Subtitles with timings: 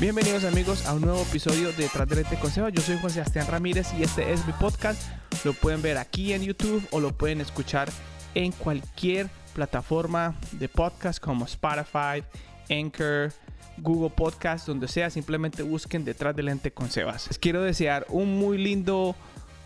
[0.00, 2.68] Bienvenidos amigos a un nuevo episodio de Tras del Lente con Seba.
[2.68, 5.00] Yo soy Juan Sebastián Ramírez y este es mi podcast.
[5.44, 7.88] Lo pueden ver aquí en YouTube o lo pueden escuchar
[8.34, 12.24] en cualquier plataforma de podcast como Spotify,
[12.68, 13.32] Anchor,
[13.78, 15.10] Google Podcast, donde sea.
[15.10, 17.28] Simplemente busquen Detrás del Lente con Sebas.
[17.28, 19.14] Les quiero desear un muy lindo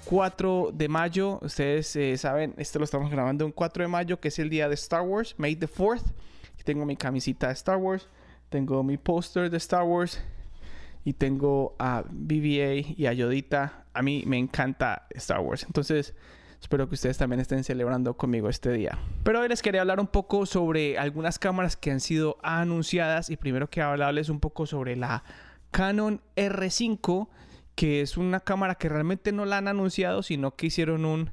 [0.05, 1.39] 4 de mayo.
[1.41, 4.69] Ustedes eh, saben, esto lo estamos grabando un 4 de mayo, que es el día
[4.69, 6.03] de Star Wars, May the 4th.
[6.53, 8.07] Aquí tengo mi camisita de Star Wars,
[8.49, 10.21] tengo mi póster de Star Wars
[11.05, 13.85] y tengo a BBA y a Yodita.
[13.95, 15.65] A mí me encanta Star Wars.
[15.65, 16.15] Entonces,
[16.61, 18.99] espero que ustedes también estén celebrando conmigo este día.
[19.23, 23.37] Pero hoy les quería hablar un poco sobre algunas cámaras que han sido anunciadas y
[23.37, 25.25] primero que hablarles un poco sobre la
[25.71, 27.29] Canon R5
[27.79, 31.31] que es una cámara que realmente no la han anunciado, sino que hicieron un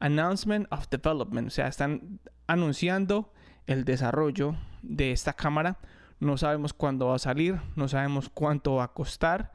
[0.00, 3.32] announcement of development, o sea, están anunciando
[3.66, 5.78] el desarrollo de esta cámara.
[6.20, 9.52] No sabemos cuándo va a salir, no sabemos cuánto va a costar,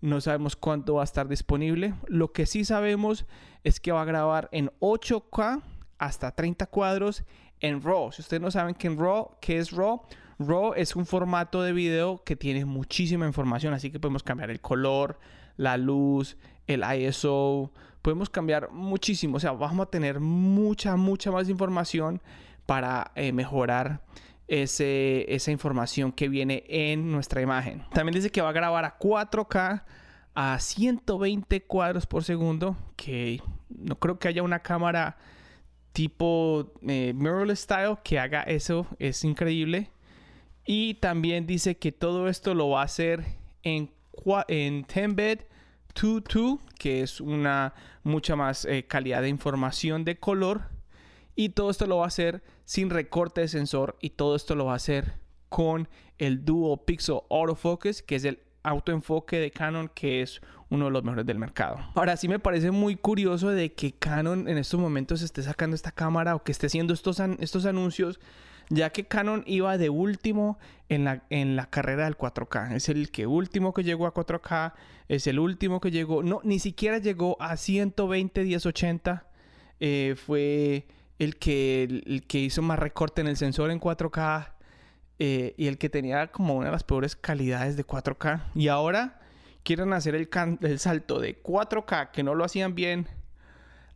[0.00, 1.94] no sabemos cuánto va a estar disponible.
[2.08, 3.26] Lo que sí sabemos
[3.62, 5.62] es que va a grabar en 8K
[5.98, 7.24] hasta 30 cuadros
[7.60, 8.12] en RAW.
[8.12, 10.02] Si ustedes no saben qué, RAW, es RAW,
[10.38, 14.60] RAW es un formato de video que tiene muchísima información, así que podemos cambiar el
[14.60, 15.18] color,
[15.56, 16.36] la luz,
[16.66, 17.72] el ISO.
[18.02, 19.36] Podemos cambiar muchísimo.
[19.36, 22.20] O sea, vamos a tener mucha, mucha más información
[22.66, 24.02] para eh, mejorar
[24.46, 27.84] esa información que viene en nuestra imagen.
[27.92, 29.82] También dice que va a grabar a 4K
[30.34, 35.16] a 120 cuadros por segundo, que no creo que haya una cámara
[35.92, 39.90] tipo eh, mirrorless style que haga eso, es increíble.
[40.66, 43.24] Y también dice que todo esto lo va a hacer
[43.62, 43.90] en
[44.48, 45.42] en 10-bit
[45.94, 50.62] 2.2, que es una mucha más eh, calidad de información de color.
[51.36, 54.66] Y todo esto lo va a hacer sin recorte de sensor y todo esto lo
[54.66, 55.14] va a hacer
[55.48, 60.90] con el Dual Pixel Autofocus, que es el autoenfoque de Canon, que es uno de
[60.90, 61.78] los mejores del mercado.
[61.94, 65.92] Ahora sí me parece muy curioso de que Canon en estos momentos esté sacando esta
[65.92, 68.18] cámara o que esté haciendo estos, estos anuncios
[68.70, 70.58] ya que Canon iba de último
[70.88, 72.74] en la, en la carrera del 4K.
[72.74, 74.74] Es el que último que llegó a 4K,
[75.08, 79.26] es el último que llegó, no, ni siquiera llegó a 120 1080.
[79.80, 80.86] Eh, fue
[81.18, 84.52] el que, el, que hizo más recorte en el sensor en 4K
[85.18, 88.42] eh, y el que tenía como una de las peores calidades de 4K.
[88.54, 89.20] Y ahora
[89.62, 90.28] quieren hacer el,
[90.60, 93.08] el salto de 4K, que no lo hacían bien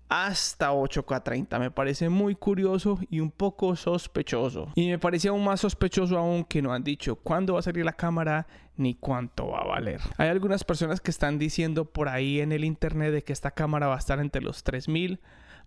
[0.09, 1.59] hasta 8K30.
[1.59, 4.73] Me parece muy curioso y un poco sospechoso.
[4.75, 7.85] Y me parece aún más sospechoso aún que no han dicho cuándo va a salir
[7.85, 8.47] la cámara
[8.77, 10.01] ni cuánto va a valer.
[10.17, 13.89] Hay algunas personas que están diciendo por ahí en el internet de que esta cámara
[13.89, 15.21] va a estar entre los 3000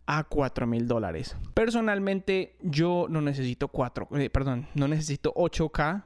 [0.06, 1.35] a 4 mil dólares.
[1.53, 6.06] Personalmente, yo no necesito 4, eh, perdón, no necesito 8K.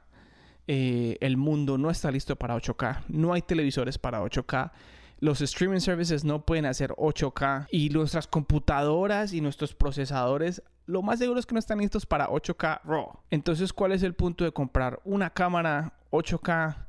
[0.68, 3.04] Eh, el mundo no está listo para 8K.
[3.08, 4.72] No hay televisores para 8K
[5.18, 11.18] los streaming services no pueden hacer 8K y nuestras computadoras y nuestros procesadores lo más
[11.18, 13.18] seguro es que no están listos para 8K RAW.
[13.30, 16.86] Entonces, ¿cuál es el punto de comprar una cámara 8K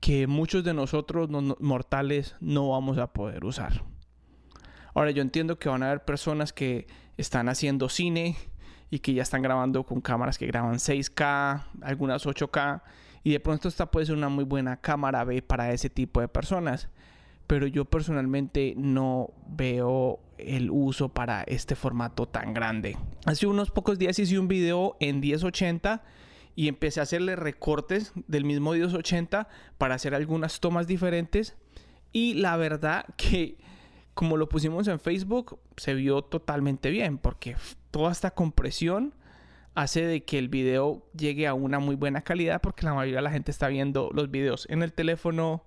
[0.00, 3.82] que muchos de nosotros mortales no vamos a poder usar?
[4.94, 8.36] Ahora, yo entiendo que van a haber personas que están haciendo cine
[8.90, 12.82] y que ya están grabando con cámaras que graban 6K, algunas 8K,
[13.22, 16.28] y de pronto esta puede ser una muy buena cámara B para ese tipo de
[16.28, 16.88] personas
[17.48, 22.96] pero yo personalmente no veo el uso para este formato tan grande.
[23.24, 26.04] Hace unos pocos días hice un video en 1080
[26.54, 31.56] y empecé a hacerle recortes del mismo 1080 para hacer algunas tomas diferentes
[32.12, 33.56] y la verdad que
[34.18, 37.54] como lo pusimos en Facebook se vio totalmente bien porque
[37.92, 39.14] toda esta compresión
[39.76, 43.22] hace de que el video llegue a una muy buena calidad porque la mayoría de
[43.22, 45.62] la gente está viendo los videos en el teléfono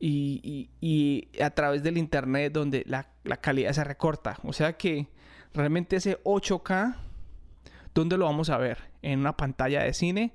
[0.00, 3.10] y, a través del internet donde la,
[3.42, 4.38] calidad se recorta.
[4.44, 5.08] O sea que
[5.52, 6.96] realmente ese 8K,
[7.94, 8.78] ¿dónde lo vamos a ver?
[9.02, 10.32] En una pantalla de cine,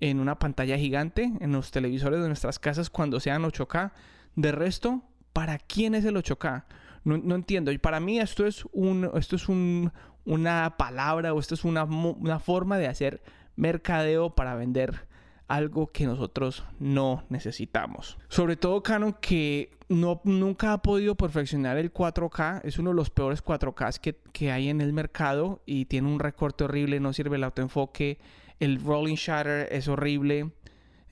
[0.00, 3.92] en una pantalla gigante, en los televisores de nuestras casas cuando sean 8K.
[4.36, 5.02] De resto,
[5.38, 6.64] ¿para quién es el 8K?
[7.04, 7.70] No, entiendo.
[7.70, 12.40] Y para mí esto es, un, esto es una palabra o esto es una, una
[12.40, 13.22] forma de hacer
[13.54, 15.06] mercadeo para vender
[15.46, 18.18] algo que nosotros no necesitamos.
[18.26, 23.10] Sobre todo Canon que no, nunca ha podido perfeccionar el 4K, es uno de los
[23.10, 27.36] peores 4Ks que, que hay en el mercado y tiene un recorte horrible, no sirve
[27.36, 28.18] el autoenfoque,
[28.58, 30.50] el rolling shutter es horrible.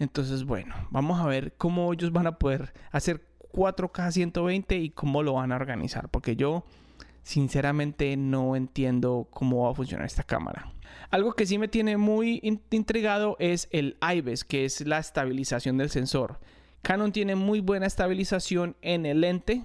[0.01, 5.23] Entonces, bueno, vamos a ver cómo ellos van a poder hacer 4K 120 y cómo
[5.23, 6.65] lo van a organizar, porque yo
[7.23, 10.71] sinceramente no entiendo cómo va a funcionar esta cámara.
[11.11, 15.91] Algo que sí me tiene muy intrigado es el IBES, que es la estabilización del
[15.91, 16.39] sensor.
[16.83, 19.65] Canon tiene muy buena estabilización en el lente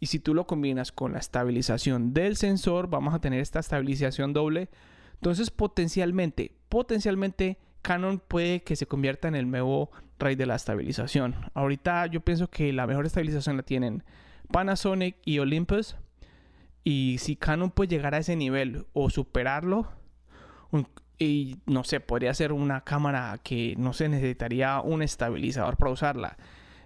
[0.00, 4.32] y si tú lo combinas con la estabilización del sensor, vamos a tener esta estabilización
[4.32, 4.70] doble.
[5.14, 9.90] Entonces potencialmente, potencialmente Canon puede que se convierta en el nuevo
[10.22, 11.36] rey de la estabilización.
[11.54, 14.04] Ahorita yo pienso que la mejor estabilización la tienen
[14.50, 15.96] Panasonic y Olympus.
[16.84, 19.88] Y si Canon puede llegar a ese nivel o superarlo,
[21.18, 26.36] y no sé, podría ser una cámara que no se necesitaría un estabilizador para usarla.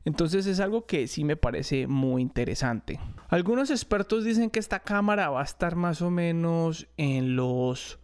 [0.04, 3.00] Entonces es algo que sí me parece muy interesante.
[3.28, 7.98] Algunos expertos dicen que esta cámara va a estar más o menos en los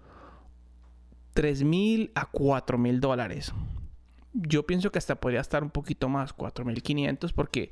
[1.35, 3.53] 3 mil a 4 mil dólares.
[4.35, 7.71] Yo pienso que hasta podría estar un poquito más, 4.500, porque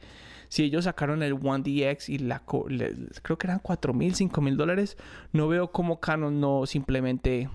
[0.49, 4.97] si ellos sacaron el One dx y la creo que eran 4.000, mil dólares,
[5.33, 7.49] no veo cómo Canon no simplemente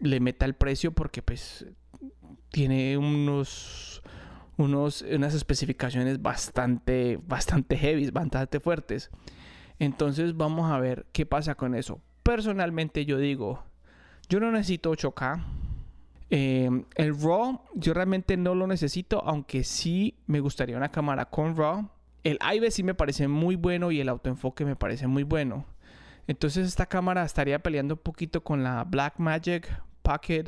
[0.00, 1.66] le meta el precio porque pues
[2.50, 4.02] tiene unos,
[4.56, 9.10] unos unas especificaciones bastante bastante heavy, bastante fuertes.
[9.78, 12.00] Entonces vamos a ver qué pasa con eso.
[12.22, 13.64] Personalmente yo digo,
[14.28, 15.63] yo no necesito 8K.
[16.36, 21.56] Eh, el RAW yo realmente no lo necesito, aunque sí me gustaría una cámara con
[21.56, 21.88] RAW.
[22.24, 25.64] El IBE sí me parece muy bueno y el autoenfoque me parece muy bueno.
[26.26, 30.46] Entonces esta cámara estaría peleando un poquito con la Blackmagic Pocket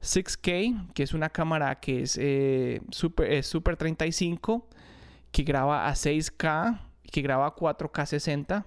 [0.00, 4.66] 6K, que es una cámara que es, eh, super, Super 35,
[5.30, 6.80] que graba a 6K,
[7.12, 8.66] que graba a 4K 60,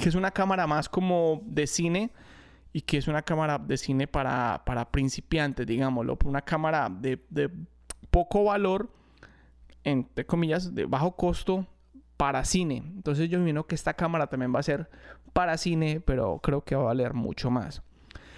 [0.00, 2.12] que es una cámara más como de cine
[2.72, 7.18] y que es una cámara de cine para, para principiantes, digámoslo, una cámara de,
[8.10, 8.90] poco valor,
[9.84, 11.66] entre comillas, de bajo costo
[12.16, 12.76] para cine.
[12.76, 14.88] Entonces yo imagino que esta cámara también va a ser
[15.32, 17.82] para cine, pero creo que va a valer mucho más.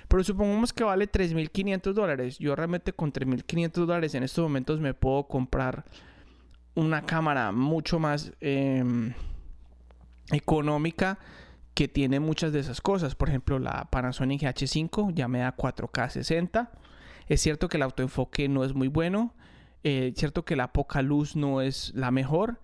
[0.09, 2.39] Pero supongamos que vale 3.500 dólares.
[2.39, 5.85] Yo realmente con 3.500 dólares en estos momentos me puedo comprar
[6.75, 9.13] una cámara mucho más em,
[10.31, 11.19] económica
[11.75, 13.15] que tiene muchas de esas cosas.
[13.15, 16.71] Por ejemplo, la Panasonic H5 ya me da 4K 60.
[17.29, 19.35] Es cierto que el autoenfoque no es muy bueno.
[19.83, 22.61] Eh, es cierto que la poca luz no es la mejor.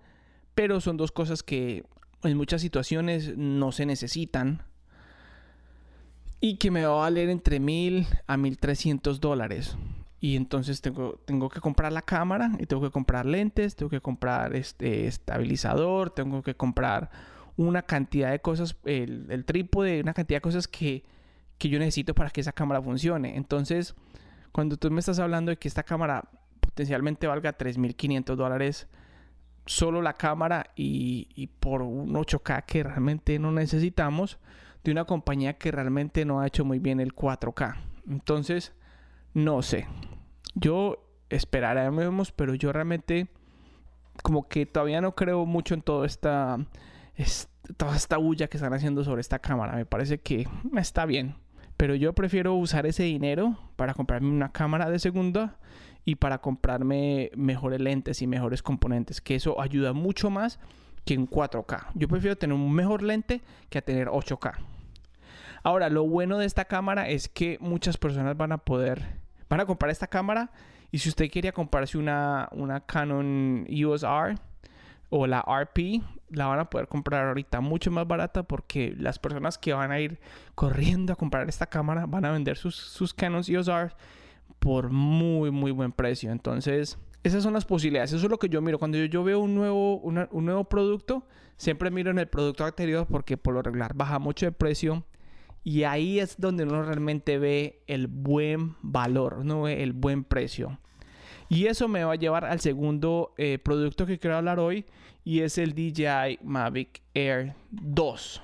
[0.55, 1.85] Pero son dos cosas que
[2.23, 4.63] en muchas situaciones no se necesitan.
[6.41, 9.77] Y que me va a valer entre 1000 a 1300 dólares.
[10.21, 14.03] Y entonces tengo, tengo que comprar la cámara y tengo que comprar lentes, tengo que
[14.03, 17.11] comprar este estabilizador, tengo que comprar
[17.61, 21.05] una cantidad de cosas, el, el trípode, una cantidad de cosas que,
[21.59, 23.37] que yo necesito para que esa cámara funcione.
[23.37, 23.95] Entonces,
[24.51, 26.25] cuando tú me estás hablando de que esta cámara
[26.61, 28.89] potencialmente valga 3.500 dólares,
[29.67, 34.39] solo la cámara y, y, por un 8K que realmente no necesitamos,
[34.83, 37.77] de una compañía que realmente no ha hecho muy bien el 4K.
[38.09, 38.73] Entonces,
[39.35, 39.87] no sé.
[40.55, 43.29] Yo esperaremos, pero yo realmente
[44.23, 46.59] como que todavía no creo mucho en toda esta
[47.77, 49.75] toda esta bulla que están haciendo sobre esta cámara.
[49.77, 50.47] Me parece que
[50.77, 51.37] está bien.
[51.77, 55.57] Pero yo prefiero usar ese dinero para comprarme una cámara de segunda
[56.05, 59.21] y para comprarme mejores lentes y mejores componentes.
[59.21, 60.59] Que eso ayuda mucho más
[61.05, 61.87] que en 4K.
[61.95, 63.41] Yo prefiero tener un mejor lente
[63.71, 64.59] que a tener 8K.
[65.63, 69.19] Ahora, lo bueno de esta cámara es que muchas personas van a poder,
[69.49, 70.53] van a comprar esta cámara
[70.91, 74.37] y si usted quería comprarse una, una Canon EOS R,
[75.11, 79.59] o la RP la van a poder comprar ahorita mucho más barata porque las personas
[79.59, 80.21] que van a ir
[80.55, 83.91] corriendo a comprar esta cámara van a vender sus, sus Canon EOS R
[84.61, 86.31] por muy muy buen precio.
[86.31, 88.13] Entonces, esas son las posibilidades.
[88.13, 88.79] Eso es lo que yo miro.
[88.79, 91.27] Cuando yo, veo un nuevo, un nuevo producto,
[91.57, 95.05] siempre miro en el producto anterior porque por lo regular baja mucho de precio.
[95.63, 100.79] Y ahí es donde uno realmente ve el buen valor, no ve el buen precio.
[101.51, 104.87] Y eso me va a llevar al segundo eh, producto que quiero hablar hoy
[105.25, 108.41] y es el DJI Mavic Air 2.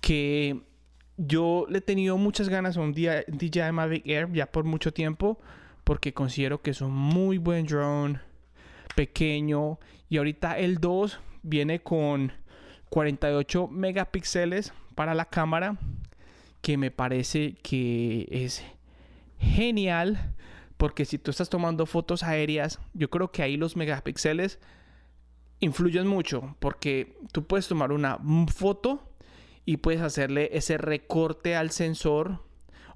[0.00, 0.60] Que
[1.16, 5.40] yo le he tenido muchas ganas a un DJI Mavic Air ya por mucho tiempo
[5.82, 8.20] porque considero que es un muy buen drone,
[8.94, 12.30] pequeño y ahorita el 2 viene con
[12.90, 15.76] 48 megapíxeles para la cámara
[16.60, 18.64] que me parece que es
[19.40, 20.36] genial
[20.82, 24.58] porque si tú estás tomando fotos aéreas, yo creo que ahí los megapíxeles
[25.60, 26.56] influyen mucho.
[26.58, 28.18] Porque tú puedes tomar una
[28.52, 29.14] foto
[29.64, 32.44] y puedes hacerle ese recorte al sensor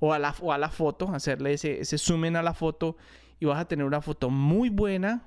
[0.00, 2.96] o a la, foto, hacerle ese, ese zoom a la foto
[3.38, 5.22] y vas a tener una foto muy buena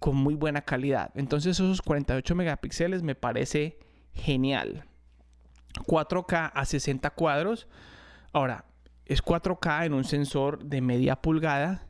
[0.00, 1.12] con muy buena calidad.
[1.14, 3.78] Entonces esos 48 megapíxeles me parece
[4.12, 4.86] genial.
[5.86, 7.68] 4K a 60 cuadros.
[8.32, 8.64] Ahora,
[9.10, 11.88] es 4K en un sensor de media pulgada,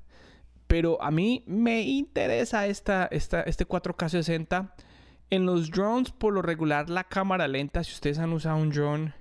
[0.67, 4.75] Pero a mí me interesa esta, esta, este 4K 60.
[5.29, 9.13] En los drones, por lo regular, la cámara lenta, si ustedes han usado un drone,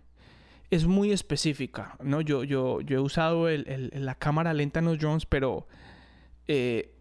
[0.70, 2.22] es muy específica, ¿no?
[2.22, 5.68] Yo, yo, yo he usado la cámara lenta en los drones, pero
[6.48, 6.96] eh,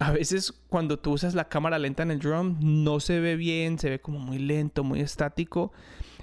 [0.00, 3.78] a veces cuando tú usas la cámara lenta en el drone no se ve bien,
[3.78, 5.72] se ve como muy lento, muy estático.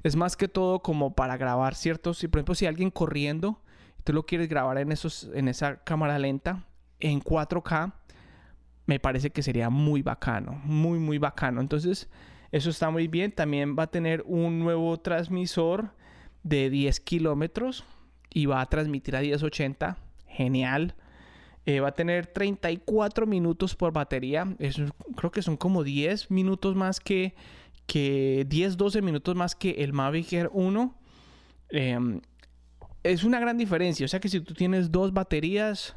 [0.03, 3.61] Es más que todo como para grabar ciertos, si por ejemplo si alguien corriendo,
[4.09, 6.65] tú lo quieres grabar en esos en esa cámara lenta
[6.99, 7.93] en 4K,
[8.87, 11.61] me parece que sería muy bacano, muy muy bacano.
[11.61, 12.09] Entonces,
[12.51, 13.31] eso está muy bien.
[13.31, 15.91] También va a tener un nuevo transmisor
[16.41, 17.85] de 10 kilómetros
[18.31, 19.99] y va a transmitir a 1080.
[20.25, 20.95] Genial.
[21.67, 24.55] Eh, va a tener 34 minutos por batería.
[25.17, 27.35] creo que son como 10 minutos más que,
[27.85, 30.95] que 10, 12 minutos más que el Mavic Air 1.
[31.69, 32.21] Em,
[33.03, 34.05] es una gran diferencia.
[34.05, 35.95] O sea que si tú tienes dos baterías,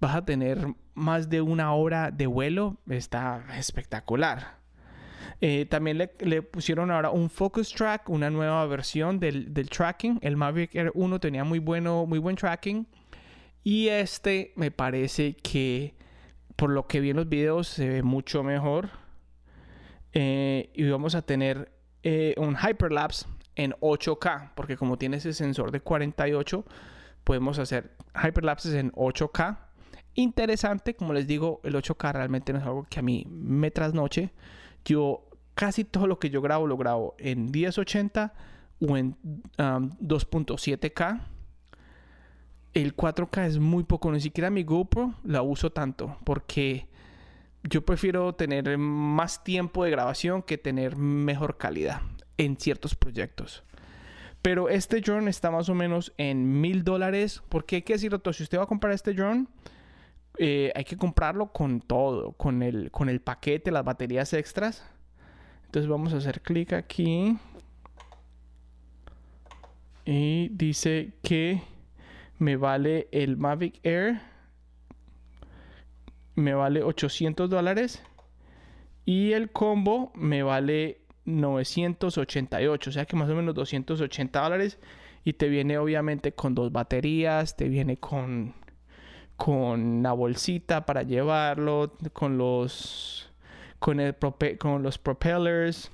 [0.00, 2.76] vas a tener más de una hora de vuelo.
[2.88, 4.58] Está espectacular.
[5.40, 10.18] Eh, también le, pusieron ahora un Focus Track, una nueva versión del, tracking.
[10.22, 12.86] El Mavic Air 1 tenía muy, bueno, muy buen tracking.
[13.62, 15.94] Y este me parece que
[16.56, 18.90] por lo que vi en los videos se ve mucho mejor.
[20.12, 21.70] Eh, y vamos a tener
[22.02, 23.26] eh, un hyperlapse
[23.58, 26.64] en 8K, porque como tiene ese sensor de 48,
[27.24, 29.58] podemos hacer hyperlapses en 8K.
[30.14, 34.32] Interesante, como les digo, el 8K realmente no es algo que a mí me trasnoche.
[34.84, 38.32] Yo casi todo lo que yo grabo lo grabo en 1080
[38.80, 39.16] o en
[39.58, 41.12] 2.7K.
[41.12, 41.20] Um,
[42.74, 46.86] el 4K es muy poco, ni siquiera mi GoPro la uso tanto porque
[47.64, 52.02] yo prefiero tener más tiempo de grabación que tener mejor calidad
[52.38, 53.62] en ciertos proyectos.
[54.42, 57.42] Pero este drone está más o menos en mil dólares.
[57.48, 58.32] Porque hay que decirlo todo.
[58.32, 59.46] Si usted va a comprar este drone,
[60.38, 62.32] eh, hay que comprarlo con todo.
[62.32, 64.88] Con el, con el paquete, las baterías extras.
[65.66, 67.36] Entonces vamos a hacer clic aquí.
[70.04, 71.60] Y dice que
[72.38, 74.20] me vale el Mavic Air.
[76.36, 78.02] Me vale 800 dólares.
[79.04, 80.97] Y el combo me vale
[81.28, 82.90] 988.
[82.90, 84.78] O sea que más o menos 280 dólares.
[85.24, 87.56] Y te viene obviamente con dos baterías.
[87.56, 88.54] Te viene con,
[89.36, 91.92] con una bolsita para llevarlo.
[92.12, 93.28] Con los
[93.78, 94.16] con, el
[94.58, 95.90] con los propellers,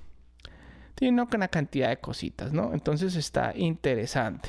[0.94, 2.72] tiene una cantidad de cositas, ¿no?
[2.72, 4.48] Entonces está interesante.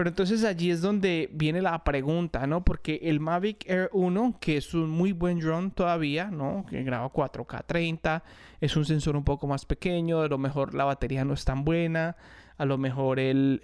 [0.00, 2.64] Pero entonces allí es donde viene la pregunta, ¿no?
[2.64, 6.64] Porque el Mavic Air 1, que es un muy buen drone todavía, ¿no?
[6.70, 8.24] Que graba 4K 30,
[8.62, 11.66] es un sensor un poco más pequeño, a lo mejor la batería no es tan
[11.66, 12.16] buena,
[12.56, 13.60] a lo mejor el,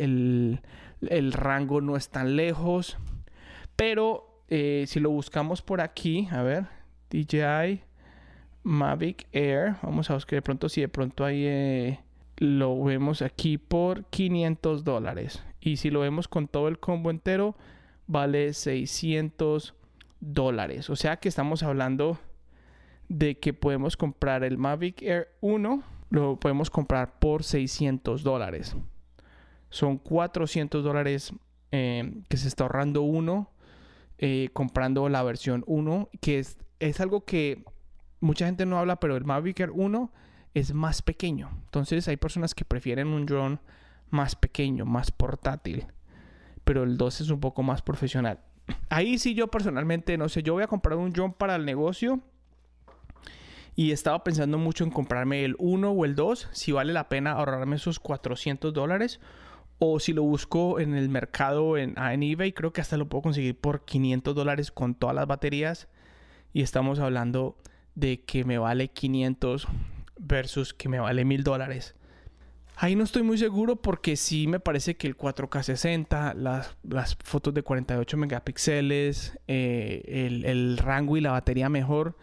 [1.00, 2.99] el, rango no es tan lejos.
[3.75, 6.66] Pero eh, si lo buscamos por aquí, a ver,
[7.09, 7.81] DJI
[8.62, 9.76] Mavic Air.
[9.81, 12.00] Vamos a buscar de pronto si de pronto ahí eh,
[12.37, 15.43] lo vemos aquí por 500 dólares.
[15.67, 17.57] Y si lo vemos con todo el combo entero,
[18.07, 19.75] vale 600
[20.21, 20.89] dólares.
[20.91, 22.21] O sea que estamos hablando
[23.09, 28.77] de que podemos comprar el Mavic Air 1, lo podemos comprar por 600 dólares.
[29.69, 31.33] Son 400 dólares
[31.73, 33.51] eh, que se está ahorrando uno
[34.19, 37.65] eh, comprando la versión 1, que es, es algo que
[38.21, 40.13] mucha gente no habla, pero el Mavic Air 1
[40.55, 41.51] es más pequeño.
[41.65, 43.59] Entonces hay personas que prefieren un drone
[44.11, 45.87] más pequeño, más portátil.
[46.65, 48.41] Pero el 2 es un poco más profesional.
[48.89, 52.21] Ahí sí yo personalmente, no sé, yo voy a comprar un drone para el negocio.
[53.75, 57.33] Y estaba pensando mucho en comprarme el 1 o el 2, si vale la pena
[57.33, 59.21] ahorrarme esos 400 dólares.
[59.79, 63.23] O si lo busco en el mercado en, en eBay, creo que hasta lo puedo
[63.23, 65.89] conseguir por 500 dólares con todas las baterías.
[66.55, 67.59] Y estamos hablando
[67.95, 69.69] de que me vale 500
[70.19, 71.95] versus que me vale 1000 dólares.
[72.78, 77.16] Ahí no estoy muy seguro porque sí me parece que el 4K 60, las, las
[77.25, 82.18] fotos de 48 megapíxeles, eh, el, el, rango y la batería mejor,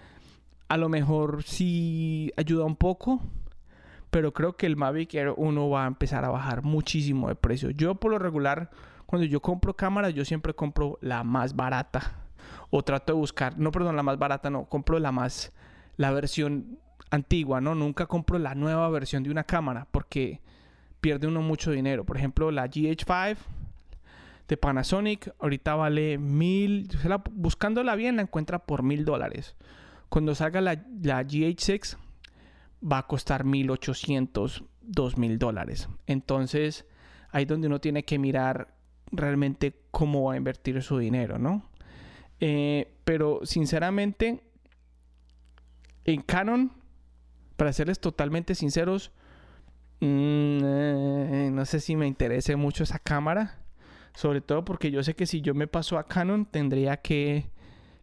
[0.67, 3.19] a lo mejor sí ayuda un poco,
[4.11, 7.71] pero creo que el Mavic Air 1 va a empezar a bajar muchísimo de precio.
[7.71, 8.69] Yo por lo regular,
[9.07, 12.27] cuando yo compro cámaras, yo siempre compro la más barata
[12.69, 15.51] o trato de buscar, no, perdón, la más barata, no, compro la más,
[15.97, 16.77] la versión
[17.13, 17.75] antigua, ¿no?
[17.75, 20.41] Nunca compro la nueva versión de una cámara porque
[20.99, 22.05] pierde uno mucho dinero.
[22.05, 23.37] Por ejemplo, la GH5
[24.47, 26.89] de Panasonic ahorita vale mil,
[27.31, 29.55] buscándola bien la encuentra por mil dólares.
[30.09, 31.97] Cuando salga la, la GH6
[32.91, 35.89] va a costar 1800, 2000 dólares.
[36.07, 36.85] Entonces,
[37.29, 38.73] ahí donde uno tiene que mirar
[39.11, 41.69] realmente cómo va a invertir su dinero, ¿no?
[42.39, 44.41] Eh, pero sinceramente,
[46.05, 46.71] en Canon,
[47.63, 49.13] para serles totalmente sinceros,
[50.01, 53.57] mm, eh, no sé si me interese mucho esa cámara.
[54.15, 57.45] Sobre todo porque yo sé que si yo me paso a Canon tendría que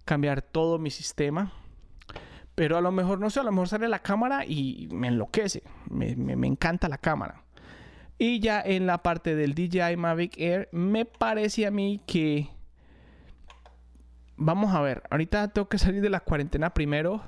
[0.07, 1.53] cambiar todo mi sistema.
[2.55, 5.63] Pero a lo mejor, no sé, a lo mejor sale la cámara y me enloquece.
[5.91, 7.43] Me, me encanta la cámara.
[8.17, 12.49] Y ya en la parte del DJI Mavic Air, me parece a mí que...
[14.39, 17.23] Vamos a ver, ahorita tengo que salir de la cuarentena primero,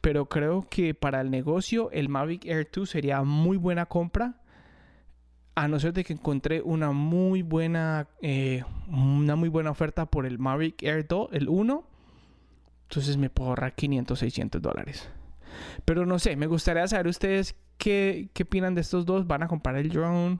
[0.00, 4.36] pero creo que para el negocio el Mavic Air 2 sería muy buena compra.
[5.54, 10.24] A no ser de que encontré una muy buena, eh, una muy buena oferta por
[10.24, 11.84] el Mavic Air 2, el 1.
[12.88, 15.10] Entonces me puedo ahorrar 500, 600 dólares.
[15.84, 19.26] Pero no sé, me gustaría saber ustedes qué, qué opinan de estos dos.
[19.26, 20.38] ¿Van a comprar el drone?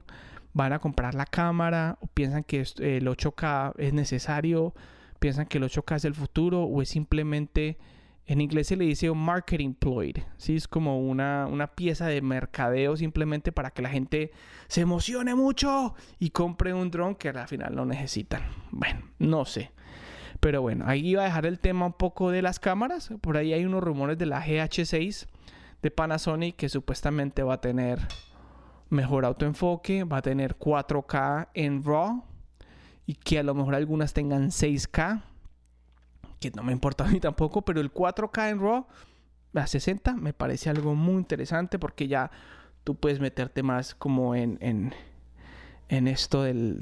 [0.53, 1.99] ¿Van a comprar la cámara?
[2.01, 4.75] ¿O piensan que el 8K es necesario?
[5.19, 6.63] ¿Piensan que el 8K es el futuro?
[6.63, 7.79] ¿O es simplemente,
[8.33, 10.15] en inglés se le dice un marketing ploy?
[10.37, 10.55] ¿sí?
[10.55, 14.31] Es como una, una pieza de mercadeo simplemente para que la gente
[14.69, 18.43] se emocione mucho y compre un drone que al final no necesitan.
[18.71, 19.73] Bueno, no sé.
[20.39, 23.13] Pero bueno, ahí iba a dejar el tema un poco de las cámaras.
[23.21, 25.27] Por ahí hay unos rumores de la GH6
[25.83, 27.99] de Panasonic que supuestamente va a tener
[28.91, 32.23] mejor autoenfoque, va a tener 4K en RAW
[33.07, 35.23] y que a lo mejor algunas tengan 6K,
[36.41, 38.87] que no me importa a mí tampoco, pero el 4K en RAW
[39.55, 42.31] a 60 me parece algo muy interesante porque ya
[42.85, 44.95] tú puedes meterte más como en, en,
[45.89, 46.81] en esto del,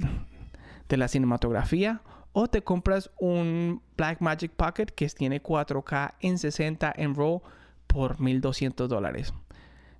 [0.88, 7.14] de la cinematografía o te compras un Blackmagic Pocket que tiene 4K en 60 en
[7.14, 7.42] RAW
[7.86, 9.32] por 1200 dólares.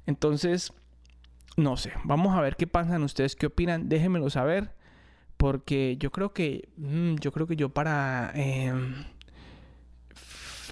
[0.07, 0.73] Entonces,
[1.57, 4.73] no sé, vamos a ver qué piensan ustedes, qué opinan, déjenmelo saber.
[5.37, 9.05] Porque yo creo que, mm, yo creo que yo para, em,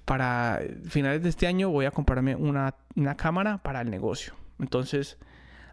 [0.06, 4.32] para finales de este año voy a comprarme una, una cámara para el negocio.
[4.58, 5.18] Entonces,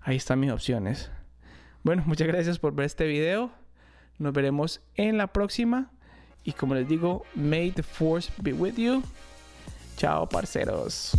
[0.02, 1.10] ahí están mis opciones.
[1.84, 3.52] Bueno, muchas gracias por ver este video.
[4.18, 5.92] Nos veremos en la próxima.
[6.44, 9.02] Y como les digo, may the force be with you.
[9.96, 11.14] Chao, parceros.